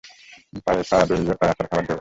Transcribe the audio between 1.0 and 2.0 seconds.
জড়িয়ে প্রায় আছাড় খাবার জোগাড়।